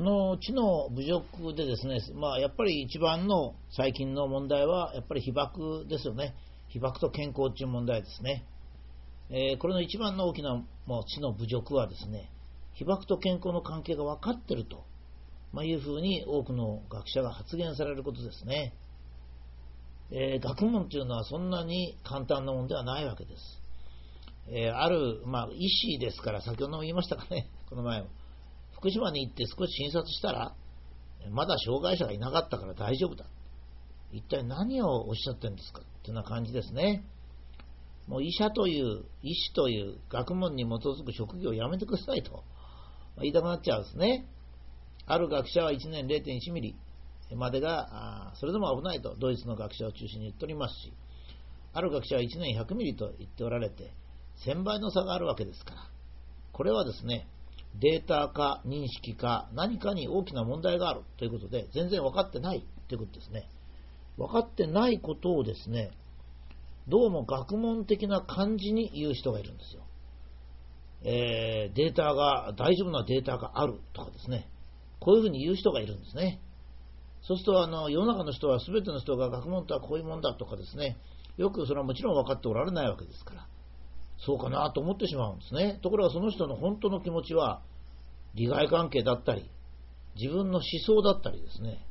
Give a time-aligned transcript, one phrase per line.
[0.00, 6.34] この知の侮辱でですね、まあ、やっぱり一番の最近の問題は、やっぱり被爆ですよね。
[6.68, 8.46] 被爆と健康という問題ですね。
[9.28, 10.54] えー、これの一番の大きな
[10.86, 12.32] もう知の侮辱はですね、
[12.72, 14.86] 被爆と健康の関係が分かっていると、
[15.52, 18.72] まあ、いうふうに多くの学者が発言されることですね。
[20.12, 23.62] えー、学問というのはそんなに簡単なものではないわけです。
[24.48, 28.08] えー、ある、まあ、医師ですから、先ほども言いましたかね、この前も。
[28.80, 30.54] 福島に行って少し診察したら、
[31.30, 33.26] まだ障害者がいなかったから大丈夫だ。
[34.10, 37.04] 一体何をおっしゃってるんですかっていうな感じですね。
[38.08, 42.42] もう医者という、医師という学問に基づく職業をやめてくださいと
[43.20, 44.26] 言いたくなっちゃうんですね。
[45.06, 46.76] ある学者は1年0.1ミリ
[47.36, 50.92] までが、それでも危ないとドイツの学者を中心に言っておりますし、
[51.72, 53.92] ある学者は1年100ミリと言っておられて、
[54.46, 55.90] 1000倍の差があるわけですから、
[56.52, 57.28] これはですね、
[57.78, 63.48] データか認識か何かに大きな問題があるということで、全然分かってないということですね。
[64.16, 65.92] 分かってないことをですね、
[66.88, 69.82] どうも学問的な感じに言う人がいるんですよ。
[71.02, 74.50] えー、データが、大丈夫なデータがあるとかですね、
[74.98, 76.40] こういうふうに言う人がいるんですね。
[77.22, 80.98] そうするとあの世の中の人は全ての人が学問とはこういうもんだとかですね、
[81.36, 83.46] よくそれはもちろん分かっておられないわけですから、
[84.24, 85.78] そうかなと思ってしまうんですね。
[85.82, 87.62] ところがその人の本当の気持ちは、
[88.34, 89.50] 利害関係だったり、
[90.16, 91.86] 自分の思想だったりですね、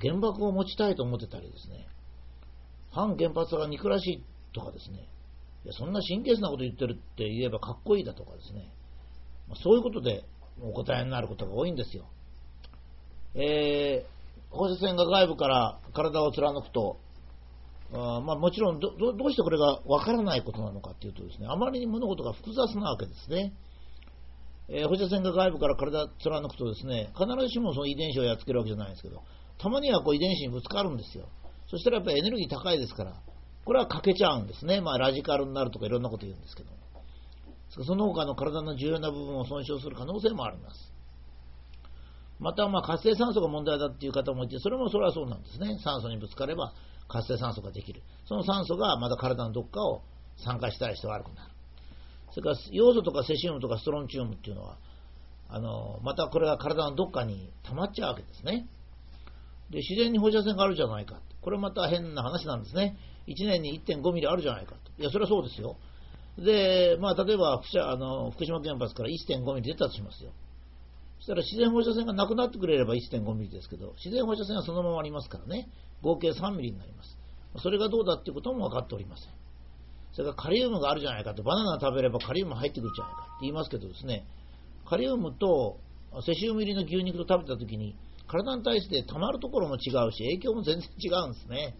[0.00, 1.86] 原爆を持ちたいと思ってたりですね、
[2.90, 5.06] 反原発が憎らしいとかですね、
[5.64, 8.72] いやそんな神経質なこと言ってるって言えばかっこいいだとかですね、
[9.62, 10.24] そういうことで
[10.62, 12.06] お答えになることが多いんですよ。
[13.34, 16.98] えー、放射線が外部から体を貫くと、
[17.92, 23.52] あまあ、もちろんどどうしてこれがわからないことなのかというとですね、あまりに物事が複雑なわけですね。
[24.68, 29.22] えー、放射線が外部から体を貫くとですね、必ずしもその遺伝子をやっつけるわけじゃないんですけど、
[29.58, 31.26] たまにはこう遺伝子にぶつかるんですよ。
[31.68, 33.20] そしたらやっぱりエネルギー高いですから、
[33.64, 34.80] これは欠けちゃうんですね。
[34.80, 36.70] まあ、ラジカルになるとかいろんなこと言うんですけど
[37.84, 40.92] その他の体の重要な部分を損傷する可能性もあります。
[42.40, 45.78] また、ま、活性酸素が問題だっていう方もいて、それもそれはそうなんですね。
[45.84, 46.72] 酸素にぶつかれば
[47.10, 48.02] 活性酸素ができる。
[48.26, 50.02] その酸素がまた体のどっかを
[50.44, 51.50] 酸化したりして悪くなる。
[52.32, 54.78] それから要素とかセシウムとかストロンチウムっていうのは、
[55.48, 58.68] あのまたこれが体のどっかに溜まっちゃうわけですね。
[59.70, 61.20] で、自然に放射線があるじゃないか。
[61.42, 62.96] これまた変な話なんですね。
[63.26, 64.92] 1年に1.5ミリあるじゃないかと。
[64.98, 65.76] いや、それはそうですよ。
[66.38, 70.30] で、まあ、例えばあの福島原発から1.5ミリ出たとしますよ。
[71.20, 75.68] そしたら自然放射線がなくなってくれれば1.5ミリですけど、自然放射線はそのままありますからね、
[76.00, 77.18] 合計3ミリになります。
[77.62, 79.28] それがどうだっていうことも分かっておりません。
[80.12, 84.24] それからカリウムがあるじゃないかと、バナナ食べればカリウム入ってくるじゃないかって言いますけどですね、
[84.88, 85.78] カリウムと
[86.24, 87.94] セシウム入りの牛肉と食べたときに、
[88.26, 91.76] 体に対して溜まるところも違うし、影響も全然違うんですね。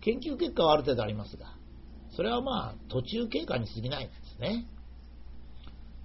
[0.00, 1.54] 研究結果はある程度ありますが、
[2.16, 4.66] それはまあ途中経過に過ぎないんですね。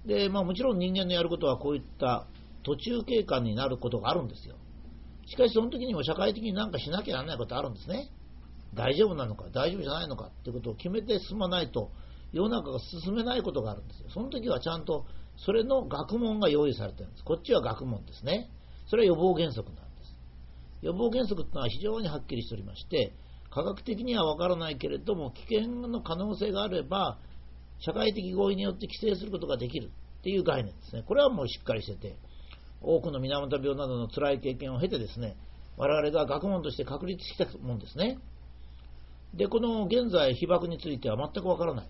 [0.06, 2.26] で、まあもちろん人間のやることはこういった
[2.62, 4.56] 途中経過になることがあるんですよ。
[5.26, 8.10] しかしその時にも社会的に何かしなきゃならないことあるんですね。
[8.74, 11.90] 大丈夫なのか、大丈夫じゃないのかっていうことを決めて進まないと、
[12.32, 14.10] 世の中が進めないことがあるんですよ。
[14.10, 15.06] その時はちゃんと
[15.36, 17.24] それの学問が用意されてるんです。
[17.24, 18.50] こっちは学問ですね。
[18.88, 20.16] それは予防原則なんです。
[20.82, 23.12] 予防原則というのは非常にはっきりしておりまして、
[23.50, 27.18] 科学的にはわからないけれども、危険の可能性があれば、
[27.80, 31.04] 社会的合意によって規制することができるっていう概念ですね。
[31.06, 32.16] これはもうしっかりしてて、
[32.80, 35.36] 多くの水俣病などの辛い経験を経てですね、
[35.76, 38.18] 我々が学問として確立してきたもんですね。
[39.34, 41.88] で、この現在、被爆については全くわからない。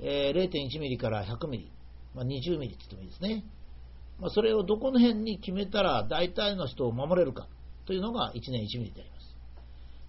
[0.00, 1.72] えー、0.1ミリから100ミリ、
[2.14, 3.44] まあ、20ミリって言ってもいいですね。
[4.18, 7.46] まあ、それをどこの辺に決めたら大体の人を守れるか
[7.86, 9.36] というのが1年1ミリであります。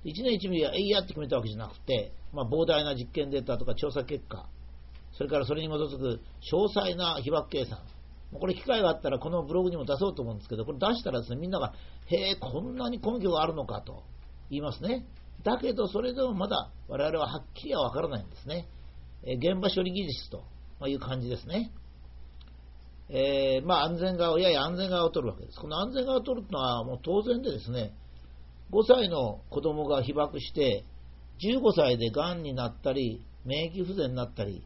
[0.06, 4.48] 1年1ミリはえいやって決めたわけじゃなくて、まあ、膨大な実験データとか調査結果、
[5.14, 6.22] それからそれに基づく
[6.52, 7.80] 詳細な被爆計算、
[8.38, 11.74] これ機会があったらこのブログにも出そうと思うんですけど、これ出したらですね、みんなが、
[12.08, 14.04] へえ、こんなに根拠があるのかと
[14.50, 15.06] 言いますね。
[15.44, 18.68] だけど、それでもまだ我々ははっきりはわからないんですね。
[19.24, 20.44] え現場処理技術と
[20.88, 21.72] いう感じですね。
[23.10, 25.60] えー、まあ安全側を、やや安全側を取るわけです。
[25.60, 27.94] この安全側を取るというのはもう当然でですね、
[28.72, 30.86] 5歳の子供が被爆して、
[31.42, 34.64] 15歳でがんになったり、免疫不全になったり、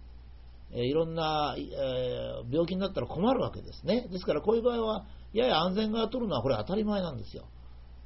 [0.76, 4.08] えいろんな、え病気になったら困るわけですね。
[4.12, 7.46] ですからこういう場合は、やや安全側を取るのはこれ当たり前なんですよ。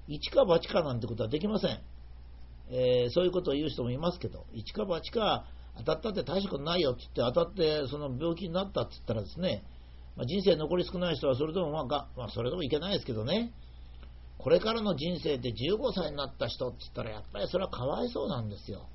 [0.07, 1.81] 一か八かなんてことはできません。
[2.69, 5.45] えー、そういうことを言う人もいますけど、一か八か
[5.77, 9.63] 当たったって大したことないよって言って当たってその病気になったって言ったらですね、
[10.15, 13.53] まあ、人生残り少ない人はそれでもまあが、まあ、それでもいけないですけどね、
[14.37, 18.87] これからの人生で15歳になった人って言ったら、やっぱりそれはかわいそうなんですよ。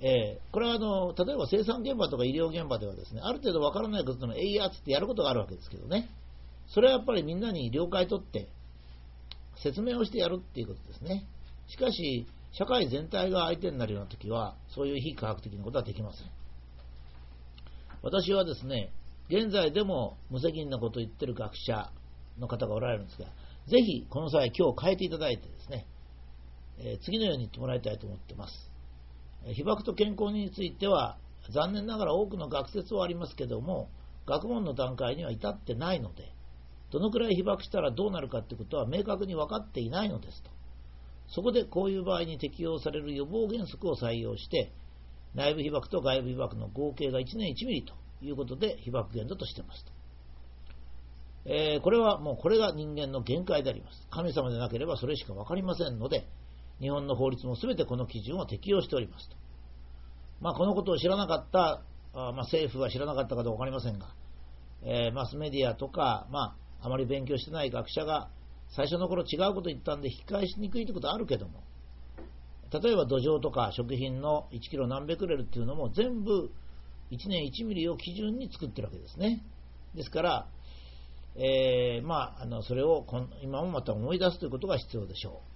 [0.00, 6.10] えー、これはあの例えば生産現場とか医療現場ではですねある程度わからないことでもえいやつってやることがあるわけですけどね。
[6.66, 8.48] それはやっぱりみんなに了解取って
[9.62, 11.26] 説明をしてやるっていうことですね。
[11.68, 16.30] しかし社会全体が相手になるような時はそういう非科学的なことはできません。
[18.02, 18.92] 私はですね
[19.28, 21.90] 現在でも無責任なことを言ってる学者
[22.38, 23.26] の方がおられるんですが
[23.68, 25.86] ぜひこの際今日変えていただいてですね、
[26.78, 28.73] えー、次のように言ってもらいたいと思ってます。
[29.52, 31.18] 被爆と健康については
[31.52, 33.90] 残念ながら多くの学説はありますけども
[34.26, 36.32] 学問の段階には至ってないので
[36.90, 40.50] どのくらい被爆したらどうなるかということは明確に分かっていないのですと。
[41.28, 44.72] そこでこういう場合に適用される予防原則を採用して
[45.34, 49.92] 内部被爆と外部被爆の合計が1年1ミリということで被爆限度としていますと、
[51.46, 54.06] えー、これはもうこれが人間の限界であります。
[54.10, 56.28] 神様でなければそれしか分かりませんので
[56.80, 59.36] 日本の法律も全てこの基準を適用しておりますと。
[60.40, 61.82] まあ、このことを知らなかった、
[62.12, 64.14] あまあ、政府は知らなかったかどうか分かりませんが、
[64.82, 68.28] えー、マスメディアとか、まあ、あまり勉強してない学者が
[68.68, 71.62] 最初の頃違うこと言ったんで引き返しにくいということはあるけども、
[72.72, 76.50] 例えば土壌とか食品の1キロ何百レルっていうのも全部
[77.10, 79.42] 1年1ミリを基準に作ってるわけですね。
[79.94, 80.48] ですから、
[81.36, 83.06] えー、まあ、あのそれを
[83.42, 85.53] 今もまた思い出すということが必要でしょう。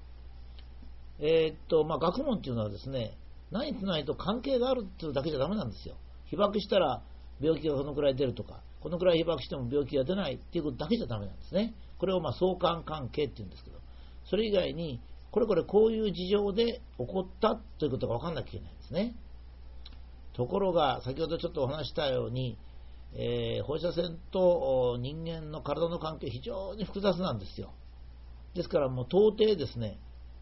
[1.21, 3.17] えー、っと、まあ、学問っていうのはですね、
[3.51, 5.97] 何とないと関係があるっていうだけじゃダメなんですよ。
[6.27, 7.03] 被爆したら
[7.41, 11.75] 病気がこのくらい出るとか、このくらい被爆しても病気が出ないっていうことだけじゃダメなんですね。
[11.99, 13.79] これをまあ相関関係っていうんですけど、
[14.29, 15.01] それ以外に、
[15.31, 19.15] これこれこういう事情で起こったということが分かんなきゃいけないんですね。
[20.35, 22.59] ところが、先ほどちょっとお話したように、
[23.15, 27.73] えー、放射線と人間の体の関係、非常に複雑なんですよ。
[28.55, 29.99] ですからもう到底ですね、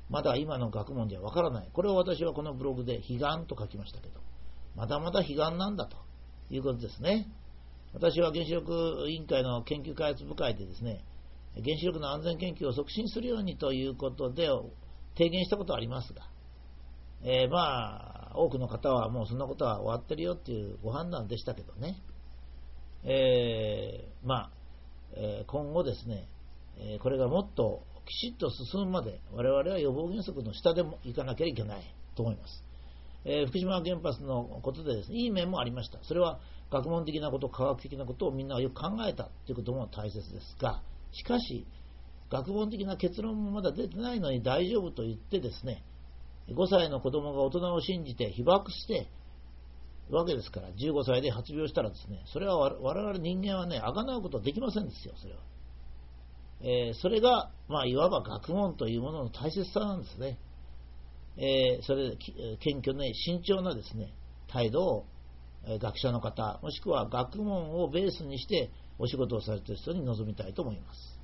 [0.09, 1.71] まだ今の学問ではわからない。
[1.73, 4.21] これを私はこのブログで悲願と書きましたけど、
[4.77, 5.97] まだまだ悲願なんだと
[6.51, 7.27] いうことですね。
[7.93, 11.05] 私は原子力委員会の研究開発部会でですね、
[11.55, 14.49] 原子力の安全研究を促進するようにということで
[15.17, 16.29] 提言したことはありますが、
[17.25, 22.03] えー、まあ、多くの方はもうそんなことは終わってるよっていうご判断でしたけどね、
[23.05, 24.51] えー、まあ、
[25.15, 26.29] えー、今後ですね、
[26.79, 31.83] えこれがもっときちっと進むまで我々は予防原則の下でも行かなきゃいけない
[32.15, 32.65] と思います。
[33.25, 35.99] えー、福島原発のことでですね、いい面もありました。
[36.05, 36.39] それは
[36.71, 40.81] 学問的なこと、科学的なことをみんながよく考えたということも大切ですが、
[41.13, 41.67] しかし、
[42.31, 45.85] 学問的な結論もまだ出てないのに大丈夫と言ってですね、
[46.49, 49.09] 5歳の子供が大人を信じて被爆して
[50.11, 55.41] わけですから、15歳で発病したらですね、それは我々人間はね、あがなうことはできませんですよ、それは。
[56.63, 60.39] えー、それが、まあ、いわば学問というものの大切さなんですね。
[61.37, 62.17] えー、それで
[62.61, 64.15] 謙虚ね、慎重なですね、
[64.49, 65.07] 態度を
[65.67, 71.16] 学者の方、もしくは学問をベースにしてお仕事をされている人に臨みたいと思います。